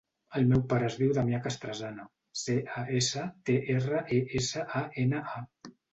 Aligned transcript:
El 0.37 0.45
meu 0.51 0.61
pare 0.71 0.85
es 0.91 0.95
diu 1.01 1.11
Damià 1.17 1.39
Castresana: 1.43 2.05
ce, 2.45 2.55
a, 2.79 2.85
essa, 3.01 3.27
te, 3.51 3.59
erra, 3.75 4.01
e, 4.17 4.19
essa, 4.41 4.65
a, 4.81 4.83
ena, 5.05 5.21
a. 5.41 5.73